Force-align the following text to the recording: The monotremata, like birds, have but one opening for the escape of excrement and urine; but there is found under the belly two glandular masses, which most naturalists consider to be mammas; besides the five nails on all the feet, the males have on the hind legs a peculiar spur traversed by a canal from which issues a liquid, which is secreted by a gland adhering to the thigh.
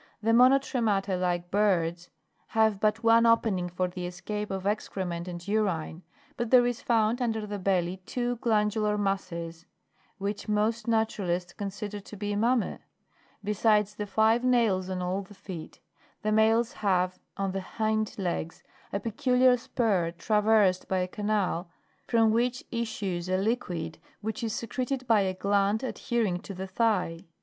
The 0.23 0.31
monotremata, 0.31 1.15
like 1.15 1.51
birds, 1.51 2.09
have 2.57 2.79
but 2.79 3.03
one 3.03 3.27
opening 3.27 3.69
for 3.69 3.87
the 3.87 4.07
escape 4.07 4.49
of 4.49 4.65
excrement 4.65 5.27
and 5.27 5.47
urine; 5.47 6.01
but 6.35 6.49
there 6.49 6.65
is 6.65 6.81
found 6.81 7.21
under 7.21 7.45
the 7.45 7.59
belly 7.59 7.97
two 8.07 8.37
glandular 8.37 8.97
masses, 8.97 9.67
which 10.17 10.47
most 10.49 10.87
naturalists 10.87 11.53
consider 11.53 11.99
to 11.99 12.17
be 12.17 12.35
mammas; 12.35 12.79
besides 13.43 13.93
the 13.93 14.07
five 14.07 14.43
nails 14.43 14.89
on 14.89 15.03
all 15.03 15.21
the 15.21 15.35
feet, 15.35 15.79
the 16.23 16.31
males 16.31 16.71
have 16.73 17.19
on 17.37 17.51
the 17.51 17.61
hind 17.61 18.15
legs 18.17 18.63
a 18.91 18.99
peculiar 18.99 19.55
spur 19.55 20.09
traversed 20.17 20.87
by 20.87 20.97
a 20.97 21.07
canal 21.07 21.69
from 22.07 22.31
which 22.31 22.63
issues 22.71 23.29
a 23.29 23.37
liquid, 23.37 23.99
which 24.21 24.43
is 24.43 24.51
secreted 24.51 25.05
by 25.05 25.21
a 25.21 25.35
gland 25.35 25.83
adhering 25.83 26.39
to 26.39 26.55
the 26.55 26.65
thigh. 26.65 27.19